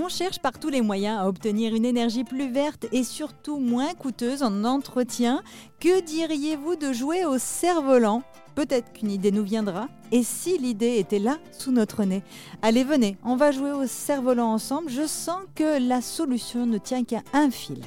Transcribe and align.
On 0.00 0.08
cherche 0.08 0.38
par 0.38 0.60
tous 0.60 0.68
les 0.68 0.80
moyens 0.80 1.18
à 1.18 1.28
obtenir 1.28 1.74
une 1.74 1.84
énergie 1.84 2.22
plus 2.22 2.52
verte 2.52 2.86
et 2.92 3.02
surtout 3.02 3.58
moins 3.58 3.94
coûteuse 3.94 4.44
en 4.44 4.62
entretien. 4.62 5.42
Que 5.80 6.00
diriez-vous 6.00 6.76
de 6.76 6.92
jouer 6.92 7.24
au 7.24 7.36
cerf-volant? 7.36 8.22
Peut-être 8.54 8.92
qu'une 8.92 9.10
idée 9.10 9.32
nous 9.32 9.42
viendra. 9.42 9.88
Et 10.12 10.22
si 10.22 10.56
l'idée 10.56 10.98
était 10.98 11.18
là, 11.18 11.38
sous 11.50 11.72
notre 11.72 12.04
nez? 12.04 12.22
Allez, 12.62 12.84
venez, 12.84 13.18
on 13.24 13.34
va 13.34 13.50
jouer 13.50 13.72
au 13.72 13.86
cerf-volant 13.86 14.52
ensemble. 14.52 14.88
Je 14.88 15.06
sens 15.06 15.42
que 15.56 15.80
la 15.80 16.00
solution 16.00 16.64
ne 16.64 16.78
tient 16.78 17.02
qu'à 17.02 17.22
un 17.32 17.50
fil. 17.50 17.80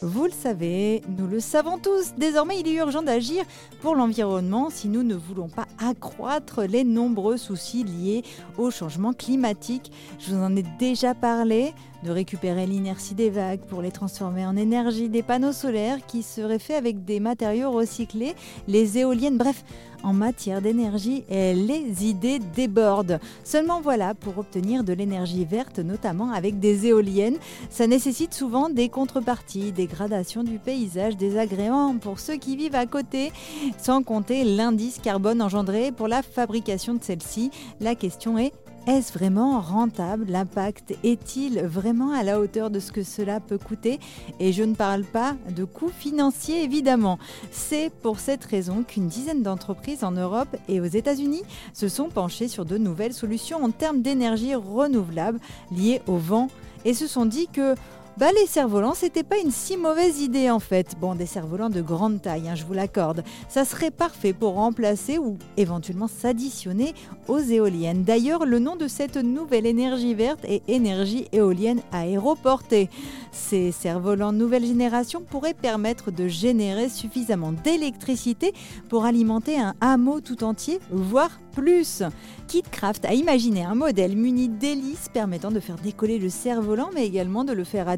Vous 0.00 0.26
le 0.26 0.30
savez, 0.30 1.02
nous 1.18 1.26
le 1.26 1.40
savons 1.40 1.76
tous, 1.76 2.12
désormais 2.16 2.60
il 2.60 2.68
est 2.68 2.74
urgent 2.74 3.02
d'agir 3.02 3.44
pour 3.80 3.96
l'environnement 3.96 4.70
si 4.70 4.88
nous 4.88 5.02
ne 5.02 5.16
voulons 5.16 5.48
pas 5.48 5.66
accroître 5.84 6.62
les 6.62 6.84
nombreux 6.84 7.36
soucis 7.36 7.82
liés 7.82 8.22
au 8.58 8.70
changement 8.70 9.12
climatique. 9.12 9.90
Je 10.20 10.36
vous 10.36 10.40
en 10.40 10.54
ai 10.54 10.62
déjà 10.78 11.14
parlé, 11.14 11.74
de 12.04 12.12
récupérer 12.12 12.64
l'inertie 12.64 13.16
des 13.16 13.28
vagues 13.28 13.62
pour 13.62 13.82
les 13.82 13.90
transformer 13.90 14.46
en 14.46 14.56
énergie, 14.56 15.08
des 15.08 15.24
panneaux 15.24 15.52
solaires 15.52 15.98
qui 16.06 16.22
seraient 16.22 16.60
faits 16.60 16.76
avec 16.76 17.04
des 17.04 17.18
matériaux 17.18 17.72
recyclés, 17.72 18.36
les 18.68 18.98
éoliennes, 18.98 19.36
bref, 19.36 19.64
en 20.04 20.12
matière 20.12 20.62
d'énergie, 20.62 21.24
les 21.28 22.06
idées 22.06 22.38
débordent. 22.38 23.18
Seulement 23.42 23.80
voilà, 23.80 24.14
pour 24.14 24.38
obtenir 24.38 24.84
de 24.84 24.92
l'énergie 24.92 25.44
verte, 25.44 25.80
notamment 25.80 26.30
avec 26.30 26.60
des 26.60 26.86
éoliennes, 26.86 27.38
ça 27.68 27.88
nécessite 27.88 28.32
souvent 28.32 28.68
des 28.68 28.90
contreparties, 28.90 29.72
des 29.72 29.87
gradations 29.88 30.44
du 30.44 30.58
paysage, 30.58 31.16
des 31.16 31.38
agréments 31.38 31.96
pour 31.96 32.20
ceux 32.20 32.36
qui 32.36 32.56
vivent 32.56 32.74
à 32.74 32.86
côté, 32.86 33.32
sans 33.78 34.02
compter 34.02 34.44
l'indice 34.44 35.00
carbone 35.02 35.42
engendré 35.42 35.90
pour 35.92 36.08
la 36.08 36.22
fabrication 36.22 36.94
de 36.94 37.02
celle-ci. 37.02 37.50
La 37.80 37.94
question 37.94 38.38
est 38.38 38.52
est-ce 38.88 39.12
vraiment 39.12 39.60
rentable? 39.60 40.24
L'impact 40.30 40.94
est-il 41.04 41.60
vraiment 41.60 42.12
à 42.12 42.22
la 42.22 42.40
hauteur 42.40 42.70
de 42.70 42.80
ce 42.80 42.90
que 42.90 43.02
cela 43.02 43.38
peut 43.38 43.58
coûter? 43.58 44.00
Et 44.40 44.50
je 44.54 44.62
ne 44.62 44.74
parle 44.74 45.04
pas 45.04 45.36
de 45.54 45.64
coûts 45.64 45.90
financiers 45.90 46.62
évidemment. 46.62 47.18
C'est 47.50 47.90
pour 47.90 48.18
cette 48.18 48.46
raison 48.46 48.84
qu'une 48.84 49.08
dizaine 49.08 49.42
d'entreprises 49.42 50.04
en 50.04 50.12
Europe 50.12 50.56
et 50.70 50.80
aux 50.80 50.86
États-Unis 50.86 51.42
se 51.74 51.88
sont 51.88 52.08
penchées 52.08 52.48
sur 52.48 52.64
de 52.64 52.78
nouvelles 52.78 53.12
solutions 53.12 53.62
en 53.62 53.72
termes 53.72 54.00
d'énergie 54.00 54.54
renouvelable 54.54 55.38
liées 55.70 56.00
au 56.06 56.16
vent 56.16 56.48
et 56.86 56.94
se 56.94 57.06
sont 57.06 57.26
dit 57.26 57.48
que 57.52 57.74
bah, 58.18 58.32
les 58.32 58.48
cerfs-volants, 58.48 58.94
c'était 58.94 59.22
pas 59.22 59.38
une 59.38 59.52
si 59.52 59.76
mauvaise 59.76 60.20
idée 60.20 60.50
en 60.50 60.58
fait. 60.58 60.96
Bon, 61.00 61.14
des 61.14 61.24
cerfs-volants 61.24 61.70
de 61.70 61.80
grande 61.80 62.20
taille, 62.20 62.48
hein, 62.48 62.56
je 62.56 62.64
vous 62.64 62.72
l'accorde. 62.72 63.22
Ça 63.48 63.64
serait 63.64 63.92
parfait 63.92 64.32
pour 64.32 64.54
remplacer 64.54 65.18
ou 65.18 65.38
éventuellement 65.56 66.08
s'additionner 66.08 66.94
aux 67.28 67.38
éoliennes. 67.38 68.02
D'ailleurs, 68.02 68.44
le 68.44 68.58
nom 68.58 68.74
de 68.74 68.88
cette 68.88 69.18
nouvelle 69.18 69.66
énergie 69.66 70.14
verte 70.14 70.44
est 70.46 70.68
énergie 70.68 71.28
éolienne 71.30 71.80
aéroportée. 71.92 72.90
Ces 73.30 73.70
cerfs-volants 73.70 74.32
nouvelle 74.32 74.66
génération 74.66 75.22
pourraient 75.22 75.54
permettre 75.54 76.10
de 76.10 76.26
générer 76.26 76.88
suffisamment 76.88 77.52
d'électricité 77.52 78.52
pour 78.88 79.04
alimenter 79.04 79.60
un 79.60 79.74
hameau 79.80 80.20
tout 80.20 80.42
entier, 80.42 80.80
voire 80.90 81.38
plus. 81.52 82.02
KitCraft 82.48 83.04
a 83.04 83.14
imaginé 83.14 83.64
un 83.64 83.74
modèle 83.74 84.16
muni 84.16 84.48
d'hélices 84.48 85.08
permettant 85.12 85.50
de 85.50 85.60
faire 85.60 85.76
décoller 85.76 86.18
le 86.18 86.30
cerf-volant 86.30 86.90
mais 86.94 87.06
également 87.06 87.44
de 87.44 87.52
le 87.52 87.64
faire 87.64 87.88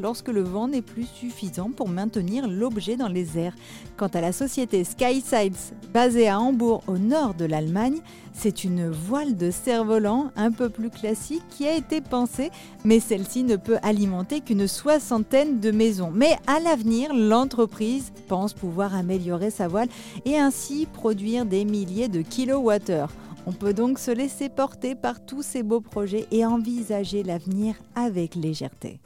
lorsque 0.00 0.28
le 0.28 0.42
vent 0.42 0.68
n'est 0.68 0.82
plus 0.82 1.06
suffisant 1.06 1.70
pour 1.70 1.88
maintenir 1.88 2.48
l'objet 2.48 2.96
dans 2.96 3.08
les 3.08 3.38
airs. 3.38 3.54
Quant 3.96 4.08
à 4.08 4.20
la 4.20 4.32
société 4.32 4.84
SkySides, 4.84 5.56
basée 5.92 6.28
à 6.28 6.38
Hambourg 6.38 6.82
au 6.86 6.98
nord 6.98 7.34
de 7.34 7.44
l'Allemagne, 7.44 8.00
c'est 8.32 8.64
une 8.64 8.90
voile 8.90 9.36
de 9.36 9.50
cerf-volant 9.50 10.30
un 10.36 10.50
peu 10.50 10.68
plus 10.68 10.90
classique 10.90 11.42
qui 11.50 11.66
a 11.66 11.76
été 11.76 12.00
pensée, 12.00 12.50
mais 12.84 13.00
celle-ci 13.00 13.44
ne 13.44 13.56
peut 13.56 13.78
alimenter 13.82 14.40
qu'une 14.40 14.66
soixantaine 14.66 15.60
de 15.60 15.70
maisons. 15.70 16.10
Mais 16.12 16.36
à 16.46 16.60
l'avenir, 16.60 17.14
l'entreprise 17.14 18.12
pense 18.28 18.52
pouvoir 18.52 18.94
améliorer 18.94 19.50
sa 19.50 19.68
voile 19.68 19.88
et 20.24 20.38
ainsi 20.38 20.86
produire 20.92 21.46
des 21.46 21.64
milliers 21.64 22.08
de 22.08 22.22
kilowattheures. 22.22 23.10
On 23.46 23.52
peut 23.52 23.74
donc 23.74 23.98
se 23.98 24.10
laisser 24.10 24.48
porter 24.48 24.94
par 24.94 25.24
tous 25.24 25.42
ces 25.42 25.62
beaux 25.62 25.82
projets 25.82 26.26
et 26.30 26.46
envisager 26.46 27.22
l'avenir 27.22 27.76
avec 27.94 28.34
légèreté. 28.34 29.00